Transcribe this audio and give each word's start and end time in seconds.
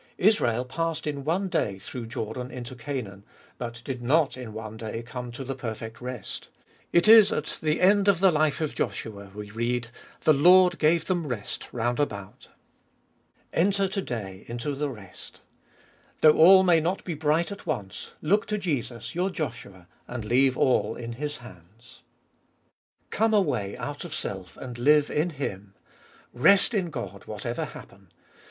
Israel 0.17 0.65
passed 0.65 1.05
in 1.05 1.23
one 1.23 1.47
day 1.47 1.77
through 1.77 2.07
Jordan 2.07 2.49
into 2.49 2.73
Canaan, 2.73 3.23
but 3.59 3.83
did 3.85 4.01
not 4.01 4.35
in 4.35 4.51
one 4.51 4.75
day 4.75 5.03
come 5.03 5.31
to 5.33 5.43
the 5.43 5.53
perfect 5.53 6.01
rest. 6.01 6.47
It 6.91 7.07
is 7.07 7.31
at 7.31 7.59
the 7.61 7.79
end 7.79 8.07
of 8.07 8.19
the 8.19 8.31
life 8.31 8.61
of 8.61 8.73
Joshua 8.73 9.29
we 9.35 9.51
read," 9.51 9.89
The 10.23 10.33
Lord 10.33 10.79
gave 10.79 11.05
them 11.05 11.27
rest 11.27 11.71
round 11.71 11.99
about." 11.99 12.47
Enter 13.53 13.87
to 13.89 14.01
day 14.01 14.43
into 14.47 14.73
the 14.73 14.89
rest. 14.89 15.41
Though 16.21 16.33
all 16.35 16.63
may 16.63 16.79
not 16.81 17.03
be 17.03 17.13
bright 17.13 17.51
at 17.51 17.67
once, 17.67 18.13
look 18.23 18.47
to 18.47 18.57
Jesus, 18.57 19.13
your 19.13 19.29
Joshua, 19.29 19.85
and 20.07 20.25
leave 20.25 20.57
all 20.57 20.95
in 20.95 21.11
His 21.13 21.37
hands. 21.45 22.01
Come 23.11 23.35
away 23.35 23.77
out 23.77 24.03
of 24.03 24.15
self, 24.15 24.57
and 24.57 24.79
live 24.79 25.11
in 25.11 25.29
Him. 25.29 25.75
REST 26.33 26.73
IN 26.73 26.89
GOD 26.89 27.25
whatever 27.27 27.65
happen. 27.65 28.07